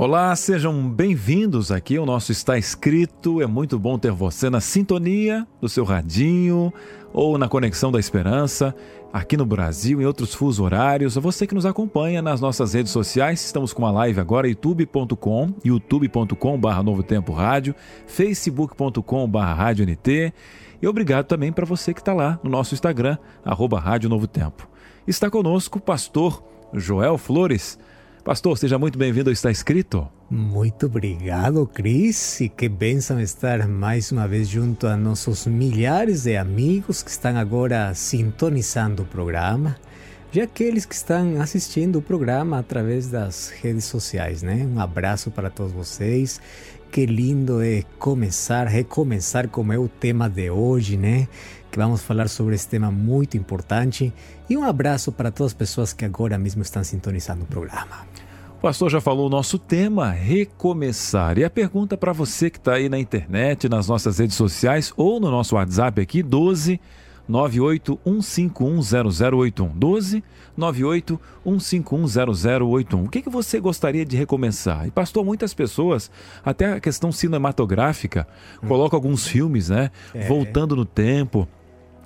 [0.00, 3.42] Olá, sejam bem-vindos aqui ao nosso Está Escrito.
[3.42, 6.72] É muito bom ter você na sintonia do seu radinho
[7.12, 8.72] ou na Conexão da Esperança,
[9.12, 11.16] aqui no Brasil, em outros fusos horários.
[11.16, 16.60] Você que nos acompanha nas nossas redes sociais, estamos com uma live agora, youtube.com, youtube.com
[16.60, 17.74] barra Novo Tempo Rádio,
[18.06, 20.32] facebook.com barra Rádio NT.
[20.80, 24.68] E obrigado também para você que está lá no nosso Instagram, arroba Rádio Novo Tempo.
[25.08, 26.40] Está conosco o pastor
[26.72, 27.76] Joel Flores,
[28.28, 30.06] Pastor, seja muito bem-vindo ao Está Escrito.
[30.28, 36.36] Muito obrigado, Cris, e que bênção estar mais uma vez junto a nossos milhares de
[36.36, 39.78] amigos que estão agora sintonizando o programa
[40.30, 44.68] e aqueles que estão assistindo o programa através das redes sociais, né?
[44.70, 46.38] Um abraço para todos vocês.
[46.92, 51.28] Que lindo é começar, recomeçar, como é o tema de hoje, né?
[51.78, 54.12] Que vamos falar sobre esse tema muito importante.
[54.50, 58.04] E um abraço para todas as pessoas que agora mesmo estão sintonizando o programa.
[58.58, 61.38] O pastor já falou o nosso tema, recomeçar.
[61.38, 65.20] E a pergunta para você que está aí na internet, nas nossas redes sociais ou
[65.20, 66.80] no nosso WhatsApp aqui, 12
[67.30, 69.70] 981510081.
[69.72, 70.24] 12
[70.58, 73.04] 981510081.
[73.04, 74.88] O que, que você gostaria de recomeçar?
[74.88, 76.10] E pastor, muitas pessoas,
[76.44, 78.26] até a questão cinematográfica,
[78.66, 79.92] colocam alguns filmes, né?
[80.12, 80.26] É.
[80.26, 81.46] Voltando no tempo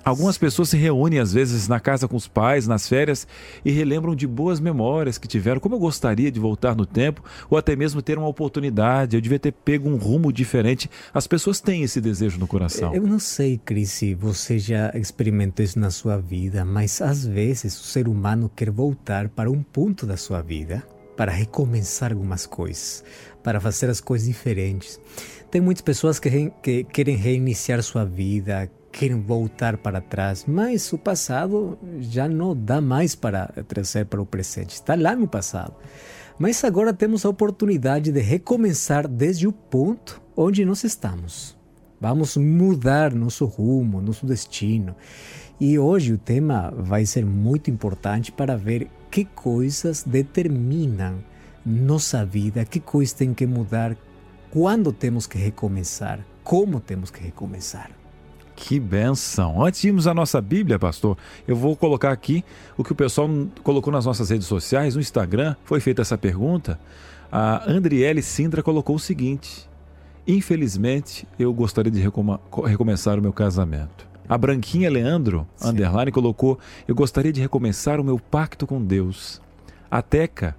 [0.03, 3.25] Algumas pessoas se reúnem às vezes na casa com os pais, nas férias,
[3.63, 5.59] e relembram de boas memórias que tiveram.
[5.59, 9.39] Como eu gostaria de voltar no tempo, ou até mesmo ter uma oportunidade, eu devia
[9.39, 10.89] ter pego um rumo diferente.
[11.13, 12.93] As pessoas têm esse desejo no coração.
[12.93, 17.79] Eu não sei, Cris, se você já experimentou isso na sua vida, mas às vezes
[17.79, 20.83] o ser humano quer voltar para um ponto da sua vida
[21.15, 23.03] para recomeçar algumas coisas,
[23.43, 24.99] para fazer as coisas diferentes.
[25.51, 30.97] Tem muitas pessoas que, que querem reiniciar sua vida, querem voltar para trás, mas o
[30.99, 35.73] passado já não dá mais para trazer para o presente, está lá no passado.
[36.37, 41.57] Mas agora temos a oportunidade de recomeçar desde o ponto onde nós estamos.
[41.99, 44.95] Vamos mudar nosso rumo, nosso destino.
[45.59, 51.23] E hoje o tema vai ser muito importante para ver que coisas determinam
[51.65, 53.95] nossa vida, que coisas tem que mudar,
[54.51, 58.02] quando temos que recomeçar, como temos que recomeçar.
[58.55, 59.63] Que benção!
[59.63, 62.43] Antes de irmos à nossa Bíblia, pastor, eu vou colocar aqui
[62.77, 63.29] o que o pessoal
[63.63, 66.79] colocou nas nossas redes sociais, no Instagram, foi feita essa pergunta.
[67.31, 69.67] A Andriele Sindra colocou o seguinte:
[70.27, 74.07] Infelizmente, eu gostaria de recomeçar o meu casamento.
[74.29, 75.69] A Branquinha Leandro, Sim.
[75.69, 79.41] underline, colocou: Eu gostaria de recomeçar o meu pacto com Deus.
[79.91, 80.55] A Teca,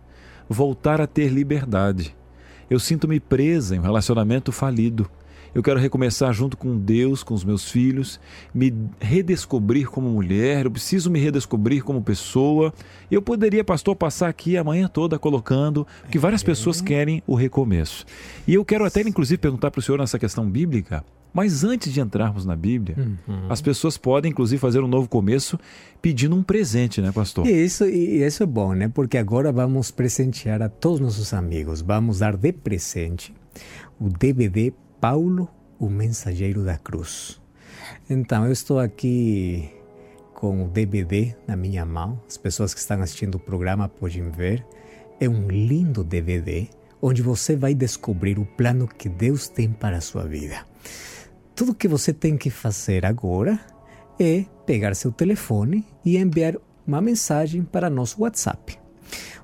[0.48, 2.14] voltar a ter liberdade.
[2.68, 5.08] Eu sinto-me presa em um relacionamento falido.
[5.54, 8.18] Eu quero recomeçar junto com Deus, com os meus filhos,
[8.52, 12.74] me redescobrir como mulher, eu preciso me redescobrir como pessoa.
[13.10, 16.46] Eu poderia, pastor, passar aqui a manhã toda colocando que várias é.
[16.46, 18.04] pessoas querem o recomeço.
[18.48, 21.04] E eu quero até, inclusive, perguntar para o senhor nessa questão bíblica.
[21.32, 23.46] Mas antes de entrarmos na Bíblia, uhum.
[23.48, 25.58] as pessoas podem, inclusive, fazer um novo começo
[26.00, 27.44] pedindo um presente, né, pastor?
[27.44, 28.88] E isso, e isso é bom, né?
[28.88, 31.82] Porque agora vamos presentear a todos nossos amigos.
[31.82, 33.34] Vamos dar de presente
[34.00, 34.72] o DVD
[35.04, 37.38] Paulo, o mensageiro da cruz.
[38.08, 39.70] Então, eu estou aqui
[40.32, 42.18] com o DVD na minha mão.
[42.26, 44.64] As pessoas que estão assistindo o programa podem ver.
[45.20, 46.70] É um lindo DVD
[47.02, 50.64] onde você vai descobrir o plano que Deus tem para a sua vida.
[51.54, 53.60] Tudo que você tem que fazer agora
[54.18, 56.56] é pegar seu telefone e enviar
[56.86, 58.78] uma mensagem para nosso WhatsApp.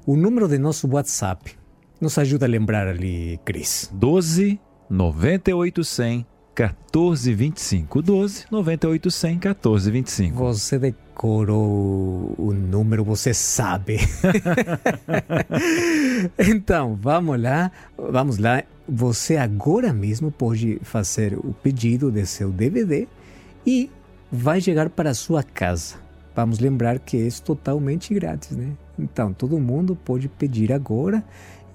[0.06, 1.54] O número de nosso WhatsApp
[2.00, 3.90] nos ajuda a lembrar ali, Cris.
[3.92, 4.58] 12
[4.90, 6.26] 9800
[6.58, 8.02] 1425.
[8.02, 10.36] 12 9800 1425.
[10.36, 13.98] Você decorou o número, você sabe.
[16.38, 18.62] então, vamos lá, vamos lá.
[18.88, 23.06] Você agora mesmo pode fazer o pedido de seu DVD
[23.64, 23.90] e
[24.30, 25.96] vai chegar para a sua casa.
[26.34, 28.72] Vamos lembrar que é totalmente grátis, né?
[28.98, 31.24] Então, todo mundo pode pedir agora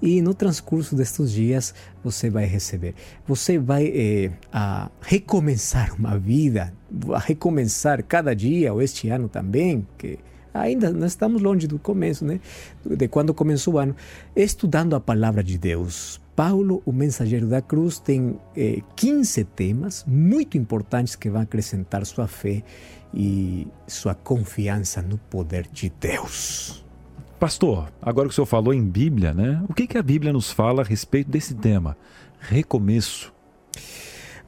[0.00, 2.94] e no transcurso destes dias você vai receber.
[3.26, 6.72] Você vai eh, a recomeçar uma vida,
[7.14, 10.18] a recomeçar cada dia ou este ano também, que
[10.60, 12.40] Ainda não estamos longe do começo, né?
[12.84, 13.94] De quando começou o ano.
[14.34, 16.20] Estudando a palavra de Deus.
[16.34, 22.26] Paulo, o mensageiro da cruz, tem eh, 15 temas muito importantes que vão acrescentar sua
[22.26, 22.62] fé
[23.14, 26.85] e sua confiança no poder de Deus.
[27.38, 29.62] Pastor, agora que o senhor falou em Bíblia, né?
[29.68, 31.94] O que, que a Bíblia nos fala a respeito desse tema?
[32.40, 33.30] Recomeço.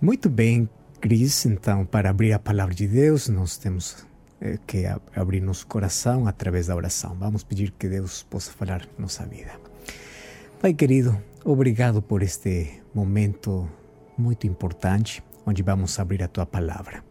[0.00, 0.67] Muito bem,
[0.99, 1.44] Cris.
[1.44, 4.06] Então, para abrir a palavra de Deus, nós temos
[4.40, 7.14] eh, que abrir nosso coração através da oração.
[7.20, 9.52] Vamos pedir que Deus possa falar nossa vida.
[10.58, 13.69] Pai querido, obrigado por este momento
[14.17, 17.05] muito importante onde vamos abrir a tua palavra.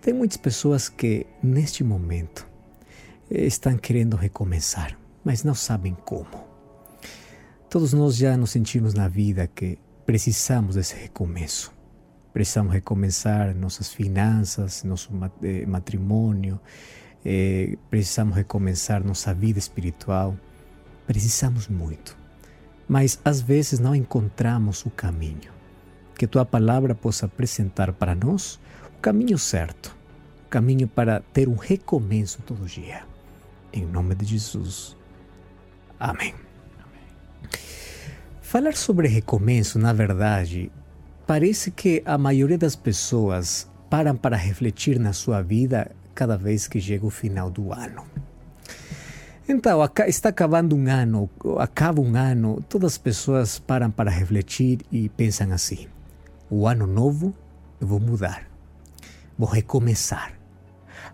[0.00, 2.46] Tem muitas pessoas que neste momento
[3.30, 6.46] estão querendo recomeçar, mas não sabem como.
[7.68, 9.76] Todos nós já nos sentimos na vida que
[10.06, 11.74] precisamos desse recomeço.
[12.32, 15.10] Precisamos recomeçar nossas finanças, nosso
[15.42, 16.60] eh, matrimônio,
[17.24, 20.36] eh, precisamos recomeçar nossa vida espiritual.
[21.08, 22.16] Precisamos muito.
[22.86, 25.50] Mas às vezes não encontramos o caminho.
[26.16, 28.60] Que tua palavra possa apresentar para nós
[28.96, 29.96] o caminho certo
[30.48, 33.02] caminho para ter um recomeço todo dia.
[33.72, 34.96] Em nome de Jesus.
[35.98, 36.34] Amém.
[38.40, 40.70] Falar sobre recomeço, na verdade,
[41.26, 46.80] parece que a maioria das pessoas param para refletir na sua vida cada vez que
[46.80, 48.04] chega o final do ano.
[49.48, 55.08] Então, está acabando um ano, acaba um ano, todas as pessoas param para refletir e
[55.08, 55.86] pensam assim:
[56.50, 57.34] o ano novo
[57.80, 58.48] eu vou mudar,
[59.38, 60.32] vou recomeçar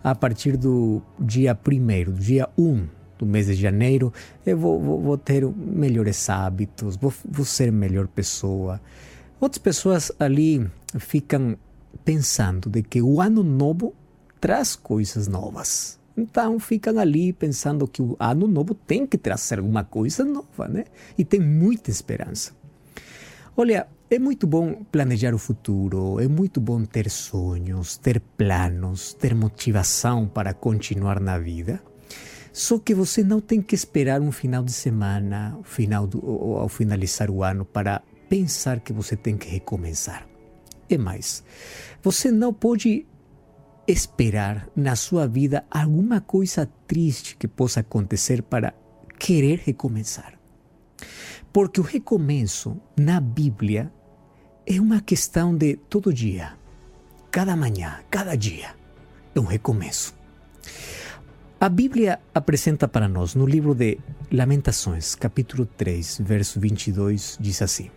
[0.03, 4.11] a partir do dia 1 do dia 1 do mês de janeiro,
[4.45, 8.81] eu vou, vou, vou ter melhores hábitos, vou, vou ser melhor pessoa.
[9.39, 10.65] Outras pessoas ali
[10.99, 11.57] ficam
[12.03, 13.93] pensando de que o ano novo
[14.39, 15.99] traz coisas novas.
[16.15, 20.85] Então ficam ali pensando que o ano novo tem que trazer alguma coisa nova, né?
[21.17, 22.51] E tem muita esperança.
[23.57, 29.33] Olha, é muito bom planejar o futuro, é muito bom ter sonhos, ter planos, ter
[29.33, 31.81] motivação para continuar na vida.
[32.53, 36.69] Só que você não tem que esperar um final de semana, final do, ou ao
[36.69, 40.27] finalizar o ano, para pensar que você tem que recomeçar.
[40.87, 41.43] É mais,
[42.03, 43.07] você não pode
[43.87, 48.73] esperar na sua vida alguma coisa triste que possa acontecer para
[49.17, 50.39] querer recomeçar.
[51.51, 53.91] Porque o recomeço na Bíblia
[54.65, 56.53] é uma questão de todo dia,
[57.31, 58.75] cada manhã, cada dia.
[59.35, 60.15] É um recomeço.
[61.63, 63.97] A Bíblia apresenta para nós, no livro de
[64.29, 67.89] Lamentações, capítulo 3, verso 22, diz assim: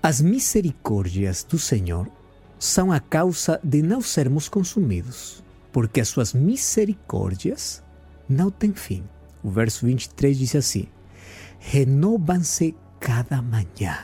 [0.00, 2.08] As misericórdias do Senhor
[2.60, 7.82] são a causa de não sermos consumidos, porque as suas misericórdias
[8.28, 9.02] não têm fim.
[9.42, 10.86] O verso 23 diz assim:
[11.58, 13.98] Renovam-se cada manhã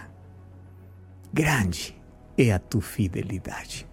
[1.32, 1.96] grande
[2.36, 3.86] é a tua fidelidade.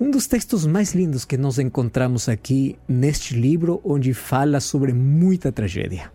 [0.00, 5.50] Um dos textos mais lindos que nós encontramos aqui neste livro, onde fala sobre muita
[5.50, 6.12] tragédia.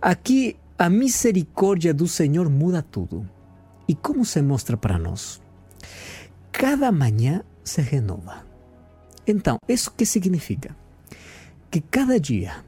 [0.00, 3.28] Aqui, a misericórdia do Senhor muda tudo.
[3.86, 5.38] E como se mostra para nós?
[6.50, 8.46] Cada manhã se renova.
[9.26, 10.74] Então, isso que significa?
[11.70, 12.64] Que cada dia,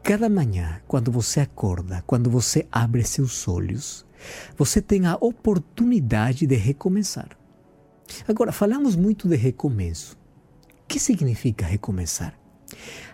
[0.00, 4.06] cada manhã, quando você acorda, quando você abre seus olhos,
[4.56, 7.39] você tem a oportunidade de recomeçar.
[8.26, 10.16] Agora, falamos muito de recomeço.
[10.84, 12.38] O que significa recomeçar?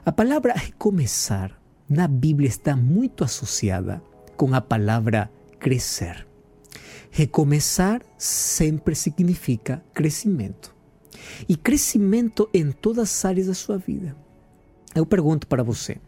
[0.04, 4.02] A palavra recomeçar na Bíblia está muito associada
[4.36, 6.26] com a palavra crescer.
[7.10, 10.74] Recomeçar sempre significa crescimento.
[11.48, 14.16] E crescimento em todas as áreas da sua vida.
[14.94, 15.98] Eu pergunto para você: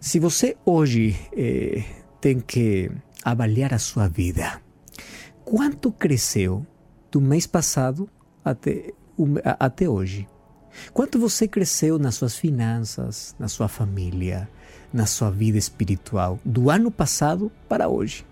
[0.00, 1.84] se você hoje eh,
[2.20, 2.90] tem que
[3.24, 4.60] avaliar a sua vida.
[5.44, 6.66] Quanto cresceu
[7.10, 8.08] do mês passado
[8.44, 8.92] até,
[9.44, 10.28] até hoje?
[10.92, 14.48] Quanto você cresceu nas suas finanças, na sua família,
[14.92, 18.24] na sua vida espiritual, do ano passado para hoje?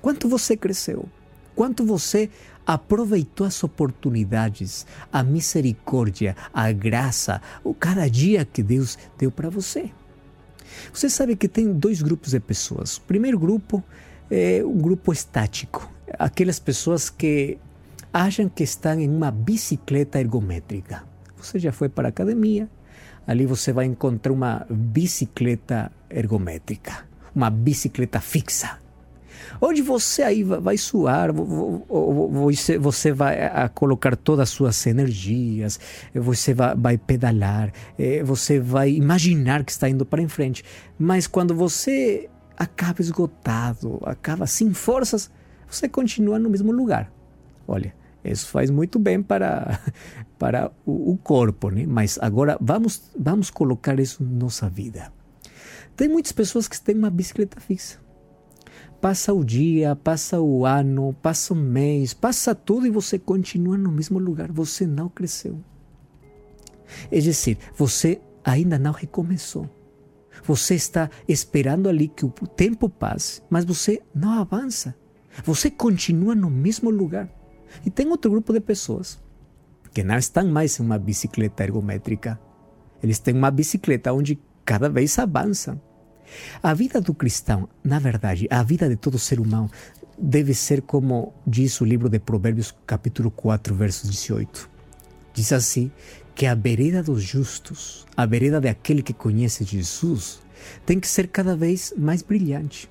[0.00, 1.08] Quanto você cresceu?
[1.54, 2.30] Quanto você
[2.66, 9.90] aproveitou as oportunidades, a misericórdia, a graça, o cada dia que Deus deu para você?
[10.92, 12.98] Você sabe que tem dois grupos de pessoas.
[12.98, 13.82] O primeiro grupo
[14.30, 17.58] é um grupo estático, aquelas pessoas que
[18.12, 21.04] acham que estão em uma bicicleta ergométrica.
[21.36, 22.68] Você já foi para a academia,
[23.26, 28.78] ali você vai encontrar uma bicicleta ergométrica, uma bicicleta fixa.
[29.60, 31.30] Onde você aí vai suar,
[32.80, 35.80] você vai colocar todas as suas energias,
[36.14, 40.64] você vai pedalar, eh, você vai imaginar que está indo para em frente.
[40.98, 45.30] Mas quando você acaba esgotado, acaba sem forças,
[45.68, 47.10] você continua no mesmo lugar.
[47.66, 47.94] Olha,
[48.24, 49.80] isso faz muito bem para,
[50.38, 51.86] para o, corpo, né?
[51.86, 55.12] Mas agora vamos, vamos colocar isso na nossa vida.
[55.96, 57.98] Tem muitas pessoas que têm uma bicicleta fixa.
[59.00, 63.90] Passa o dia, passa o ano, passa o mês, passa tudo e você continua no
[63.90, 64.50] mesmo lugar.
[64.50, 65.60] Você não cresceu.
[67.10, 69.68] É dizer, você ainda não recomeçou.
[70.44, 74.94] Você está esperando ali que o tempo passe, mas você não avança.
[75.44, 77.28] Você continua no mesmo lugar.
[77.84, 79.20] E tem outro grupo de pessoas
[79.92, 82.38] que não estão mais em uma bicicleta ergométrica.
[83.02, 85.80] Eles têm uma bicicleta onde cada vez avançam.
[86.62, 89.70] A vida do cristão, na verdade, a vida de todo ser humano,
[90.18, 94.68] deve ser como diz o livro de Provérbios, capítulo 4, verso 18.
[95.32, 95.90] Diz assim:
[96.38, 100.40] que a vereda dos justos, a vereda daquele que conhece Jesus,
[100.86, 102.88] tem que ser cada vez mais brilhante,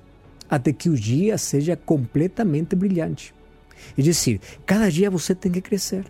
[0.50, 3.34] até que o dia seja completamente brilhante.
[3.96, 6.04] É dizer, cada dia você tem que crescer.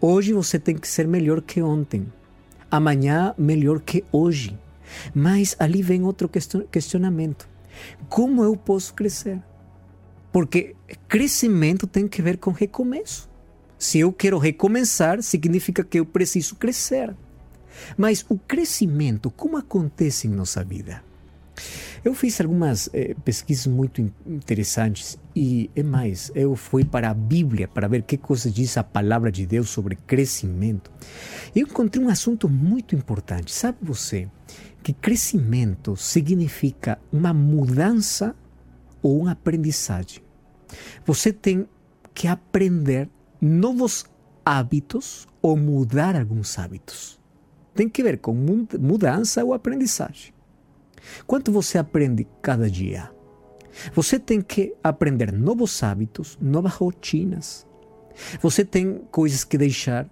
[0.00, 2.06] Hoje você tem que ser melhor que ontem.
[2.70, 4.58] Amanhã, melhor que hoje.
[5.14, 6.28] Mas ali vem outro
[6.70, 7.48] questionamento:
[8.08, 9.40] como eu posso crescer?
[10.32, 10.74] Porque
[11.08, 13.30] crescimento tem que ver com recomeço.
[13.78, 17.14] Se eu quero recomeçar, significa que eu preciso crescer.
[17.96, 21.02] Mas o crescimento, como acontece em nossa vida?
[22.04, 27.66] Eu fiz algumas eh, pesquisas muito interessantes e, é mais, eu fui para a Bíblia
[27.66, 30.92] para ver que coisa diz a palavra de Deus sobre crescimento.
[31.56, 33.50] Eu encontrei um assunto muito importante.
[33.50, 34.28] Sabe você
[34.82, 38.36] que crescimento significa uma mudança
[39.02, 40.22] ou uma aprendizagem?
[41.06, 41.66] Você tem
[42.12, 43.08] que aprender
[43.40, 44.04] novos
[44.44, 47.18] hábitos ou mudar alguns hábitos.
[47.74, 48.34] Tem que ver com
[48.78, 50.33] mudança ou aprendizagem.
[51.26, 53.10] Quanto você aprende cada dia?
[53.94, 57.66] Você tem que aprender novos hábitos, novas rotinas.
[58.40, 60.08] Você tem coisas que deixar,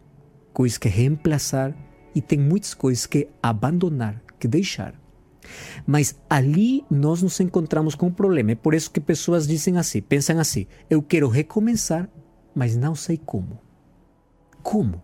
[0.52, 1.74] coisas que reemplaçar
[2.14, 5.00] e tem muitas coisas que abandonar, que deixar.
[5.86, 8.52] Mas ali nós nos encontramos com um problema.
[8.52, 12.08] É por isso que pessoas dizem assim, pensam assim: eu quero recomeçar,
[12.54, 13.60] mas não sei como.
[14.62, 15.02] Como?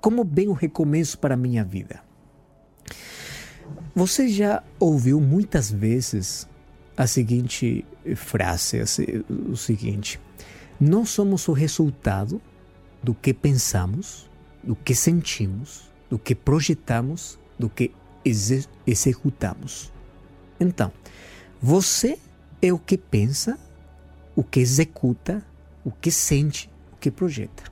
[0.00, 2.02] Como, vem o recomeço para a minha vida?
[3.94, 6.48] Você já ouviu muitas vezes
[6.96, 7.84] a seguinte
[8.16, 8.80] frase,
[9.30, 10.20] o seguinte:
[10.80, 12.40] Nós somos o resultado
[13.02, 14.28] do que pensamos,
[14.62, 17.92] do que sentimos, do que projetamos, do que
[18.24, 19.92] exe executamos.
[20.60, 20.92] Então,
[21.60, 22.18] você
[22.60, 23.58] é o que pensa,
[24.34, 25.44] o que executa,
[25.84, 27.64] o que sente, o que projeta.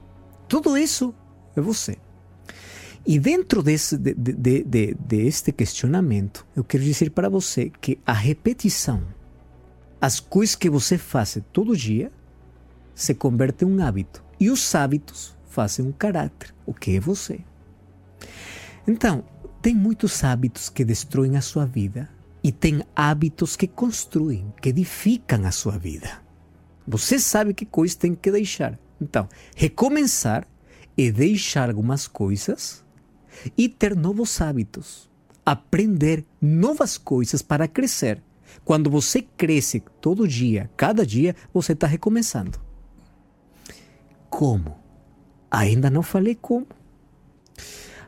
[0.48, 1.14] Tudo isso
[1.56, 1.98] é você.
[3.06, 8.12] E dentro desse, de, de, de, deste questionamento, eu quero dizer para você que a
[8.12, 9.00] repetição,
[10.00, 12.10] as coisas que você faz todo dia,
[12.96, 14.24] se converte em um hábito.
[14.40, 17.40] E os hábitos fazem um caráter, o que é você.
[18.88, 19.22] Então,
[19.62, 22.08] tem muitos hábitos que destroem a sua vida
[22.42, 26.22] e tem hábitos que construem, que edificam a sua vida.
[26.86, 28.78] Você sabe que coisas tem que deixar.
[29.00, 30.46] Então, recomeçar
[30.98, 32.85] é deixar algumas coisas
[33.56, 35.10] e ter novos hábitos,
[35.44, 38.22] aprender novas coisas para crescer.
[38.64, 42.58] Quando você cresce todo dia, cada dia, você está recomeçando.
[44.30, 44.76] Como?
[45.50, 46.66] Ainda não falei como.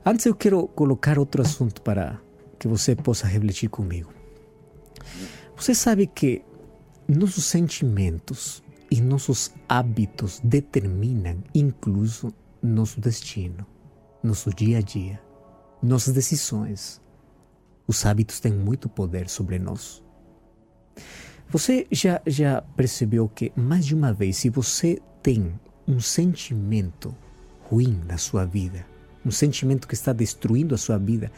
[0.05, 2.21] Antes eu quero colocar outro assunto para
[2.59, 4.13] que você possa refletir comigo.
[5.57, 6.43] Você sabe que
[7.07, 12.33] nossos sentimentos e nossos hábitos determinam incluso
[12.63, 13.67] nosso destino
[14.23, 15.21] nosso dia a dia,
[15.83, 17.01] nossas decisões.
[17.87, 20.03] Os hábitos têm muito poder sobre nós.
[21.51, 27.15] Você já, já percebeu que, mais de uma vez, se você tem um sentimento
[27.71, 28.85] ruim na sua vida,
[29.25, 31.33] um sentimento que está destruindo a sua vida,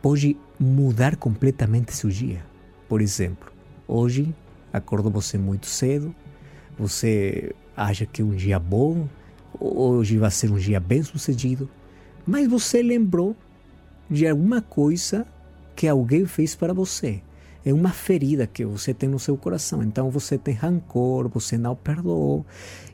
[0.00, 2.44] pode mudar completamente seu dia?
[2.88, 3.50] Por exemplo,
[3.88, 4.32] hoje
[4.72, 6.14] acordou você muito cedo,
[6.78, 9.08] você acha que é um dia bom,
[9.58, 11.68] hoje vai ser um dia bem sucedido,
[12.26, 13.36] mas você lembrou
[14.08, 15.26] de alguma coisa
[15.74, 17.22] que alguém fez para você.
[17.64, 19.82] É uma ferida que você tem no seu coração.
[19.82, 22.44] Então você tem rancor, você não perdoou.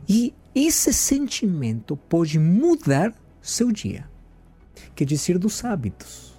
[0.09, 4.09] E esse sentimento pode mudar seu dia.
[4.95, 6.35] Quer dizer, dos hábitos.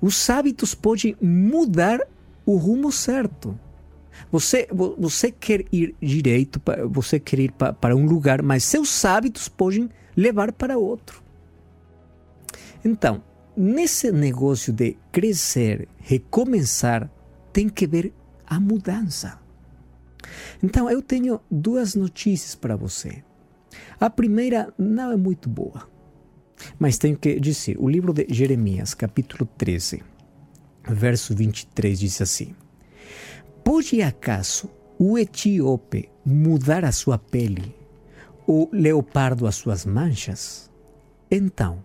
[0.00, 2.00] Os hábitos podem mudar
[2.44, 3.58] o rumo certo.
[4.30, 6.60] Você, você quer ir direito,
[6.90, 11.22] você quer ir para um lugar, mas seus hábitos podem levar para outro.
[12.84, 13.22] Então,
[13.56, 17.10] nesse negócio de crescer, recomeçar,
[17.52, 18.12] tem que ver
[18.46, 19.40] a mudança.
[20.62, 23.22] Então, eu tenho duas notícias para você.
[24.00, 25.88] A primeira não é muito boa,
[26.78, 30.02] mas tenho que dizer: o livro de Jeremias, capítulo 13,
[30.88, 32.54] verso 23, diz assim:
[33.64, 37.74] Pode acaso o etíope mudar a sua pele,
[38.46, 40.70] o leopardo as suas manchas?
[41.30, 41.84] Então,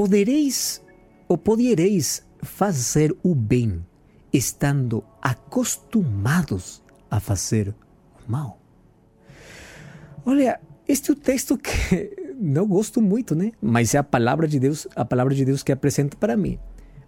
[0.00, 0.80] podereis
[1.28, 3.84] ou podereis fazer o bem
[4.32, 7.74] estando acostumados a fazer
[8.26, 8.58] o mal?
[10.24, 13.52] Olha, este é o texto que não gosto muito, né?
[13.60, 16.58] Mas é a palavra de Deus, a palavra de Deus que apresenta para mim.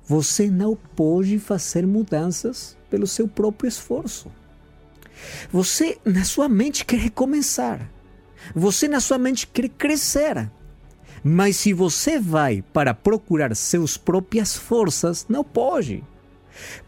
[0.04, 4.30] Você não pode fazer mudanças pelo seu próprio esforço.
[5.50, 7.90] Você, na sua mente, quer recomeçar.
[8.54, 10.50] Você, na sua mente, quer crescer.
[11.22, 16.02] Mas se você vai para procurar suas próprias forças, não pode.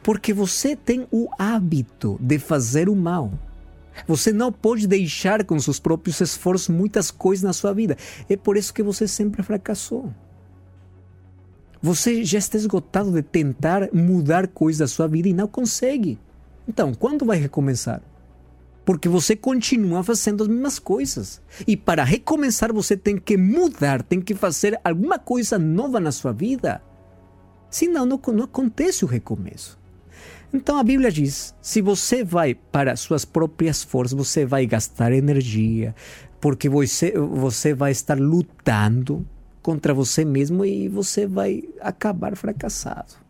[0.03, 3.33] Porque você tem o hábito de fazer o mal.
[4.09, 7.97] Você não pode deixar com seus próprios esforços muitas coisas na sua vida.
[8.29, 10.12] É por isso que você sempre fracassou.
[11.81, 16.19] Você já está esgotado de tentar mudar coisas da sua vida e não consegue.
[16.67, 18.03] Então, quando vai recomeçar?
[18.85, 21.41] Porque você continua fazendo as mesmas coisas.
[21.67, 26.33] E para recomeçar, você tem que mudar, tem que fazer alguma coisa nova na sua
[26.33, 26.83] vida.
[27.71, 29.79] Senão, não, não acontece o recomeço.
[30.53, 35.95] Então a Bíblia diz: se você vai para suas próprias forças, você vai gastar energia,
[36.41, 39.26] porque você, você vai estar lutando
[39.61, 43.24] contra você mesmo e você vai acabar fracassado.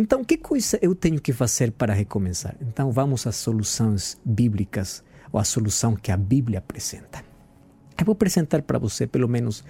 [0.00, 2.54] Então, que coisa eu tenho que fazer para recomeçar?
[2.60, 5.02] Então, vamos às soluções bíblicas,
[5.32, 7.24] ou a solução que a Bíblia apresenta.
[7.98, 9.64] Eu vou apresentar para você pelo menos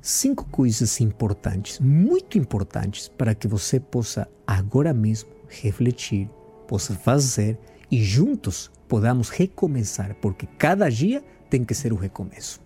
[0.00, 6.30] cinco coisas importantes, muito importantes, para que você possa agora mesmo refletir,
[6.68, 7.58] possa fazer
[7.90, 12.60] e juntos podamos recomeçar, porque cada dia tem que ser um recomeço.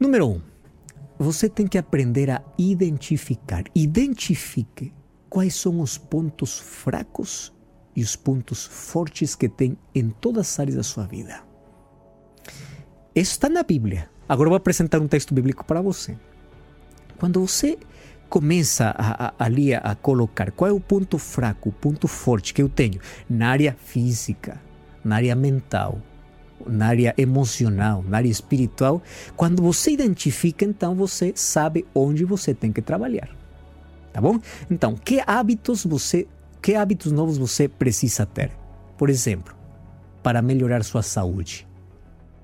[0.00, 0.40] Número um,
[1.16, 3.62] você tem que aprender a identificar.
[3.76, 4.92] Identifique
[5.28, 7.52] quais são os pontos fracos
[7.94, 11.42] e os pontos fortes que tem em todas as áreas da sua vida.
[13.14, 14.08] Isso está na Bíblia.
[14.28, 16.16] Agora vou apresentar um texto bíblico para você.
[17.18, 17.78] Quando você
[18.28, 22.52] começa a, a, ali a, a colocar qual é o ponto fraco, o ponto forte
[22.54, 24.60] que eu tenho na área física,
[25.02, 26.00] na área mental,
[26.66, 29.02] na área emocional, na área espiritual,
[29.36, 33.37] quando você identifica, então você sabe onde você tem que trabalhar.
[34.12, 34.38] Tá bom?
[34.70, 36.26] Então, que hábitos você,
[36.62, 38.50] que hábitos novos você precisa ter?
[38.96, 39.54] Por exemplo,
[40.22, 41.66] para melhorar sua saúde.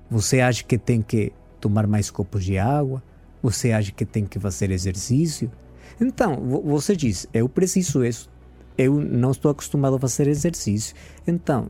[0.09, 3.03] Você acha que tem que tomar mais copos de água?
[3.41, 5.51] Você acha que tem que fazer exercício?
[5.99, 8.29] Então, você diz, eu preciso isso,
[8.77, 10.95] eu não estou acostumado a fazer exercício.
[11.27, 11.69] Então,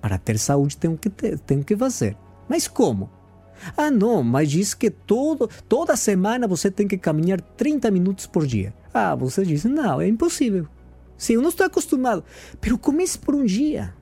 [0.00, 2.16] para ter saúde tenho que ter, tenho que fazer.
[2.48, 3.10] Mas como?
[3.76, 8.46] Ah, não, mas diz que todo, toda semana você tem que caminhar 30 minutos por
[8.46, 8.74] dia.
[8.94, 10.66] Ah, você diz, não, é impossível.
[11.18, 12.24] Sim, eu não estou acostumado.
[12.60, 13.94] Pero comece por um dia.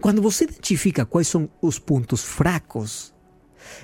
[0.00, 3.14] Quando você identifica quais são os pontos fracos,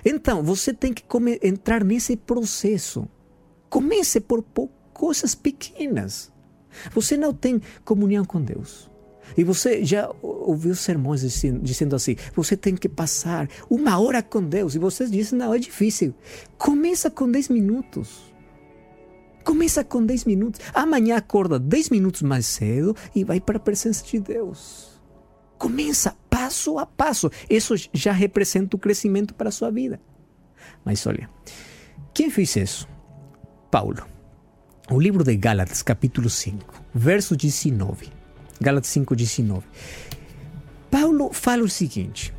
[0.04, 1.04] então você tem que
[1.42, 3.08] entrar nesse processo
[3.74, 4.44] Comece por
[4.92, 6.32] coisas pequenas.
[6.92, 8.88] Você não tem comunhão com Deus.
[9.36, 11.22] E você já ouviu sermões
[11.60, 14.76] dizendo assim: você tem que passar uma hora com Deus.
[14.76, 16.14] E você diz: não, é difícil.
[16.56, 18.32] Começa com 10 minutos.
[19.44, 20.60] Começa com 10 minutos.
[20.72, 25.00] Amanhã acorda 10 minutos mais cedo e vai para a presença de Deus.
[25.58, 27.30] Começa passo a passo.
[27.48, 30.00] Isso já representa o crescimento para a sua vida.
[30.84, 31.28] Mas olha,
[32.12, 32.88] quem fez isso?
[33.70, 34.06] Paulo.
[34.90, 38.10] O livro de Gálatas, capítulo 5, verso 19.
[38.60, 39.66] Gálatas 5, 19.
[40.90, 42.34] Paulo fala o seguinte: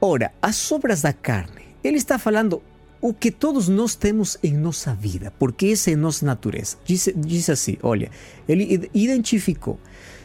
[0.00, 1.60] Ora, as obras da carne.
[1.82, 2.62] Ele está falando
[3.00, 6.76] o que todos nós temos em nossa vida, porque essa é nossa natureza.
[6.84, 8.10] Diz, diz assim: olha,
[8.48, 9.78] ele identificou.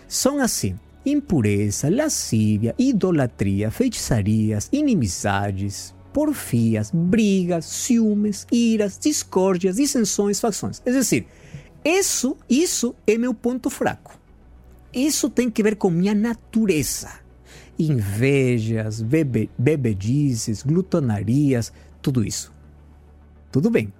[0.07, 10.81] São assim: impureza, lascívia, idolatria, feitiçarias, inimizades, porfias, brigas, ciúmes, iras, discórdias, dissensões, facções.
[10.85, 11.27] É decir,
[11.83, 14.17] isso, isso é meu ponto fraco.
[14.93, 17.09] Isso tem que ver com minha natureza.
[17.77, 22.54] Invejas, bebe, bebedices, glutonarias, tudo isso.
[23.55, 23.93] Tudo bem.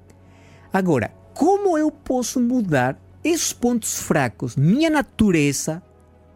[0.74, 5.82] Agora, como eu posso mudar esses pontos fracos, minha natureza,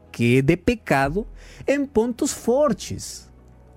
[0.10, 1.28] que de pecado
[1.68, 3.30] em pontos fortes.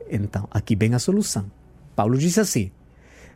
[0.09, 1.51] Então, aqui vem a solução.
[1.97, 2.71] Paulo diz assim: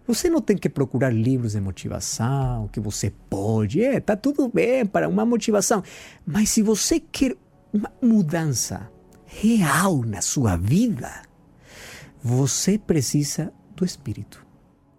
[0.07, 4.87] você não tem que procurar livros de motivação, que você pode, é, tá tudo bem
[4.87, 5.83] para uma motivação.
[6.25, 7.35] Mas se você quer
[7.73, 8.89] uma mudança
[9.25, 11.23] real na sua vida,
[12.23, 14.46] você precisa do Espírito.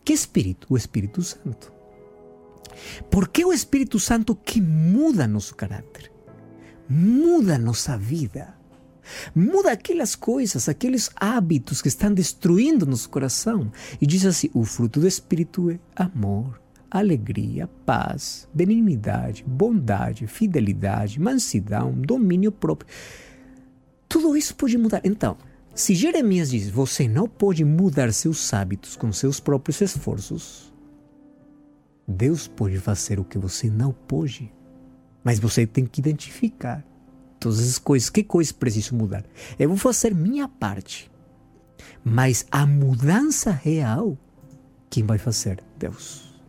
[0.08, 0.68] Que Espírito?
[0.70, 1.74] O Espírito Santo.
[3.12, 6.10] Porque o Espírito Santo que muda nosso caráter,
[6.88, 8.56] muda nossa vida.
[9.36, 13.70] Muda aquelas coisas, aqueles hábitos que estão destruindo nosso coração.
[14.00, 16.58] E diz assim: o fruto do Espírito é amor,
[16.90, 22.90] alegria, paz, benignidade, bondade, fidelidade, mansidão, domínio próprio.
[24.08, 25.02] Tudo isso pode mudar.
[25.04, 25.38] Então,
[25.78, 30.74] se Jeremias diz: você não pode mudar seus hábitos com seus próprios esforços,
[32.08, 34.52] Deus pode fazer o que você não pode.
[35.24, 36.84] Mas você tem que identificar
[37.40, 38.10] todas as coisas.
[38.10, 39.24] Que coisas preciso mudar?
[39.60, 41.12] Eu vou fazer minha parte.
[42.04, 44.18] Mas a mudança real,
[44.90, 45.64] quem vai fazer?
[45.78, 46.42] Deus.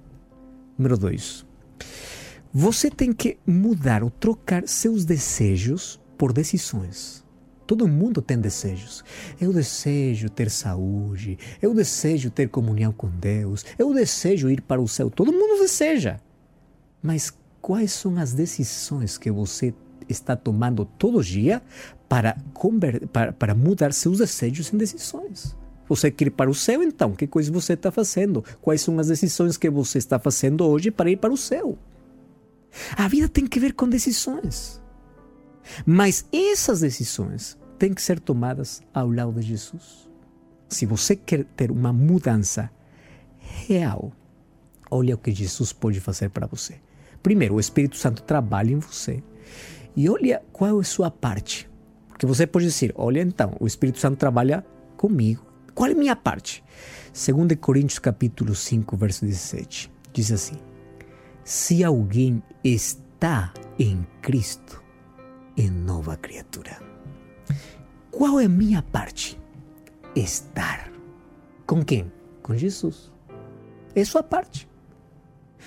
[0.78, 1.44] Número dois.
[2.50, 7.27] Você tem que mudar ou trocar seus desejos por decisões.
[7.68, 9.04] Todo mundo tem desejos.
[9.38, 14.88] Eu desejo ter saúde, eu desejo ter comunhão com Deus, eu desejo ir para o
[14.88, 15.10] céu.
[15.10, 16.18] Todo mundo deseja.
[17.02, 19.74] Mas quais são as decisões que você
[20.08, 21.62] está tomando todo dia
[22.08, 22.38] para,
[23.12, 25.54] para, para mudar seus desejos em decisões.
[25.90, 27.12] Você quer ir para o céu, então?
[27.12, 28.42] Que coisa você está fazendo?
[28.62, 31.76] Quais são as decisões que você está fazendo hoje para ir para o céu?
[32.96, 34.80] A vida tem que ver com decisões.
[35.86, 40.08] Mas essas decisões têm que ser tomadas ao lado de Jesus.
[40.68, 42.70] Se você quer ter uma mudança
[43.38, 44.12] real,
[44.90, 46.76] olha o que Jesus pode fazer para você.
[47.22, 49.22] Primeiro, o Espírito Santo trabalha em você
[49.96, 51.68] e olha qual é a sua parte.
[52.08, 54.64] Porque você pode dizer: olha, então, o Espírito Santo trabalha
[54.96, 55.46] comigo.
[55.74, 56.62] Qual é a minha parte?
[57.12, 60.56] 2 Coríntios capítulo 5, verso 17, diz assim:
[61.44, 64.82] Se alguém está em Cristo,
[65.58, 66.80] é nova criatura.
[68.10, 69.38] Qual é minha parte?
[70.14, 70.90] Estar.
[71.66, 72.10] Com quem?
[72.42, 73.12] Com Jesus.
[73.94, 74.68] É sua parte.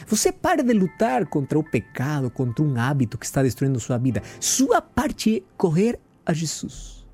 [0.08, 4.24] Você para de lutar contra o pecado, contra um hábito que está destruindo sua vida.
[4.40, 7.06] Sua parte é correr a Jesus.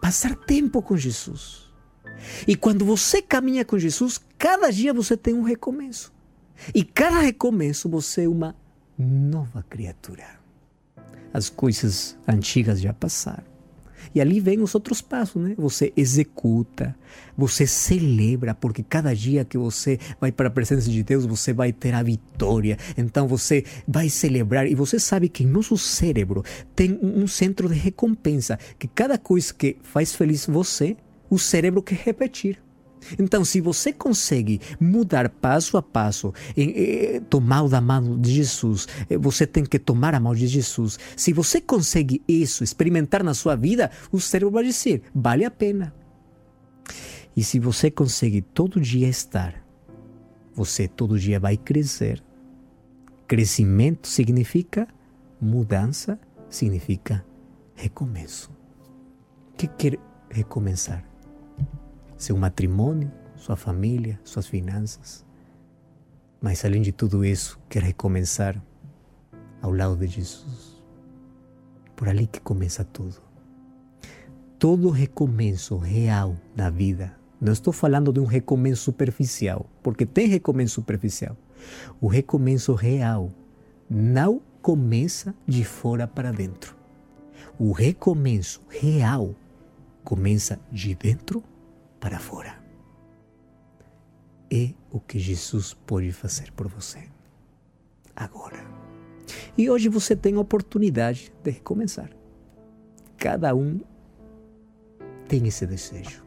[0.00, 1.70] Passar tempo com Jesus.
[2.46, 6.12] E quando você caminha com Jesus, cada dia você tem um recomeço.
[6.74, 8.56] E cada recomeço você é uma
[8.98, 10.45] nova criatura.
[11.32, 13.56] As coisas antigas já passaram.
[14.14, 15.54] E ali vem os outros passos, né?
[15.58, 16.96] Você executa,
[17.36, 21.72] você celebra, porque cada dia que você vai para a presença de Deus, você vai
[21.72, 22.78] ter a vitória.
[22.96, 26.42] Então você vai celebrar e você sabe que nosso cérebro
[26.74, 30.96] tem um centro de recompensa, que cada coisa que faz feliz você,
[31.28, 32.65] o cérebro quer repetir.
[33.18, 36.32] Então, se você consegue mudar passo a passo,
[37.28, 40.98] tomar da mão de Jesus, eh, você tem que tomar a mão de Jesus.
[41.16, 45.94] Se você consegue isso, experimentar na sua vida, o cérebro vai dizer: vale a pena.
[47.36, 49.62] E se você consegue todo dia estar,
[50.54, 52.22] você todo dia vai crescer.
[53.28, 54.88] Crescimento significa
[55.40, 57.24] mudança, significa
[57.74, 58.50] recomeço.
[59.52, 59.98] O que quer
[60.30, 61.04] recomeçar?
[62.16, 65.24] Seu matrimônio, sua família, suas finanças.
[66.40, 68.60] Mas além de tudo isso, quer recomeçar
[69.60, 70.82] ao lado de Jesus.
[71.94, 73.16] Por ali que começa tudo.
[74.58, 77.14] Todo recomeço real na vida.
[77.40, 81.36] Não estou falando de um recomeço superficial, porque tem recomeço superficial.
[82.00, 83.30] O recomeço real
[83.88, 86.74] não começa de fora para dentro.
[87.58, 89.34] O recomeço real
[90.02, 91.55] começa de dentro para
[92.18, 92.62] fora.
[94.52, 97.08] É o que Jesus pode fazer por você
[98.14, 98.64] agora.
[99.58, 102.10] E hoje você tem a oportunidade de recomeçar.
[103.18, 103.80] Cada um
[105.28, 106.24] tem esse desejo.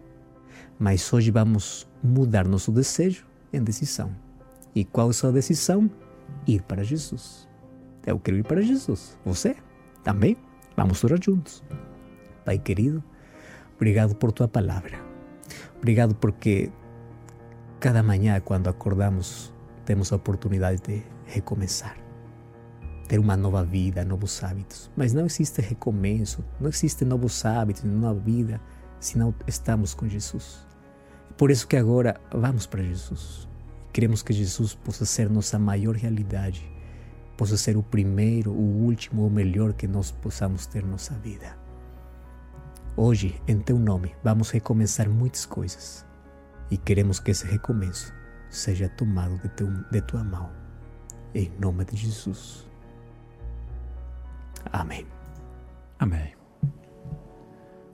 [0.78, 4.16] Mas hoje vamos mudar nosso desejo em decisão.
[4.76, 5.90] E qual é a sua decisão?
[6.46, 7.48] Ir para Jesus.
[8.06, 9.18] Eu quero ir para Jesus.
[9.26, 9.56] Você?
[10.04, 10.36] Também?
[10.76, 11.64] Vamos orar juntos.
[12.46, 13.04] Pai querido,
[13.76, 15.09] obrigado por tua palavra.
[15.80, 16.70] Obrigado porque
[17.80, 19.54] cada manhã, quando acordamos,
[19.86, 21.98] temos a oportunidade de recomeçar,
[23.08, 24.92] ter uma nova vida, novos hábitos.
[24.96, 28.60] Mas não existe recomeço, não existe novos hábitos, nova vida,
[29.00, 30.68] se não estamos com Jesus.
[31.38, 33.48] Por isso que agora vamos para Jesus.
[33.94, 36.70] Queremos que Jesus possa ser nossa maior realidade,
[37.38, 41.59] possa ser o primeiro, o último, o melhor que nós possamos ter nossa vida.
[43.02, 46.06] Hoje, em teu nome, vamos recomeçar muitas coisas
[46.70, 48.14] e queremos que esse recomeço
[48.50, 50.50] seja tomado de, teu, de tua mão.
[51.34, 52.68] Em nome de Jesus.
[54.70, 55.08] Amém.
[55.98, 56.34] Amém.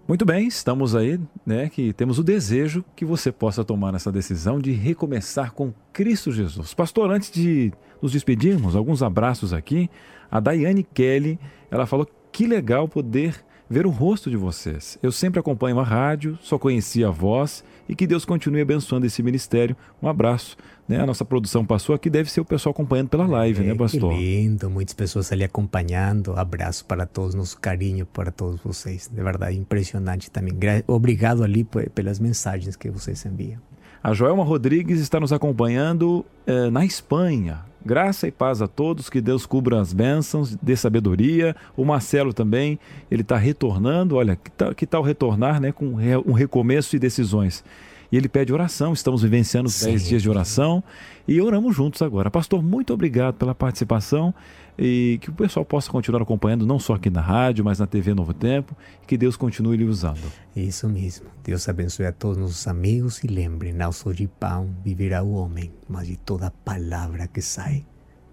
[0.08, 4.60] Muito bem, estamos aí, né, que temos o desejo que você possa tomar essa decisão
[4.60, 6.74] de recomeçar com Cristo Jesus.
[6.74, 9.88] Pastor, antes de nos despedirmos, alguns abraços aqui.
[10.32, 11.40] A Daiane Kelly,
[11.70, 14.98] ela falou que legal poder ver o rosto de vocês.
[15.02, 19.22] Eu sempre acompanho a rádio, só conhecia a voz e que Deus continue abençoando esse
[19.24, 19.76] ministério.
[20.02, 20.58] Um abraço.
[20.88, 21.00] Né?
[21.00, 23.76] A nossa produção passou aqui, deve ser o pessoal acompanhando pela live, né, é, né,
[23.76, 24.14] pastor?
[24.14, 26.34] Que lindo, muitas pessoas ali acompanhando.
[26.38, 29.10] Abraço para todos, nosso carinho para todos vocês.
[29.12, 30.54] De verdade, impressionante também.
[30.86, 33.60] Obrigado ali pelas mensagens que vocês enviam.
[34.04, 37.66] A Joelma Rodrigues está nos acompanhando eh, na Espanha.
[37.86, 41.56] Graça e paz a todos, que Deus cubra as bênçãos, dê sabedoria.
[41.78, 42.80] O Marcelo também,
[43.12, 45.86] ele está retornando, olha, que tal, que tal retornar né, com
[46.26, 47.64] um recomeço e decisões?
[48.12, 50.84] E ele pede oração, estamos vivenciando os 10 dias de oração
[51.28, 52.30] e oramos juntos agora.
[52.30, 54.34] Pastor, muito obrigado pela participação
[54.78, 58.14] e que o pessoal possa continuar acompanhando, não só aqui na rádio, mas na TV
[58.14, 60.22] Novo Tempo, e que Deus continue lhe usando.
[60.56, 61.28] Isso mesmo.
[61.44, 65.72] Deus abençoe a todos nossos amigos e lembre, não só de pão viverá o homem,
[65.88, 67.86] mas de toda palavra que sai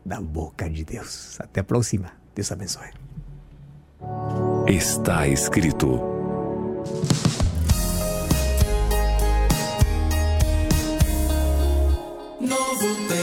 [0.04, 1.40] da boca de Deus.
[1.40, 2.12] Até a próxima.
[2.34, 2.88] Deus abençoe.
[4.66, 6.00] Está escrito.
[12.82, 13.21] Novo Tempo.